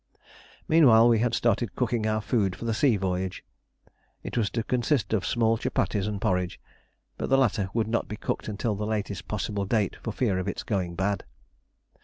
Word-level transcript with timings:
Meanwhile 0.67 1.07
we 1.09 1.19
had 1.19 1.35
started 1.35 1.75
cooking 1.75 2.07
our 2.07 2.21
food 2.21 2.55
for 2.55 2.65
the 2.65 2.73
sea 2.73 2.97
voyage. 2.97 3.43
It 4.23 4.35
was 4.35 4.49
to 4.49 4.63
consist 4.63 5.13
of 5.13 5.23
small 5.27 5.59
chupatties 5.59 6.07
and 6.07 6.19
porridge, 6.19 6.59
but 7.19 7.29
the 7.29 7.37
latter 7.37 7.69
would 7.75 7.87
not 7.87 8.07
be 8.07 8.17
cooked 8.17 8.47
until 8.47 8.73
the 8.73 8.87
latest 8.87 9.27
possible 9.27 9.65
date 9.65 9.97
for 10.01 10.11
fear 10.11 10.39
of 10.39 10.47
its 10.47 10.63
going 10.63 10.95
bad. 10.95 11.23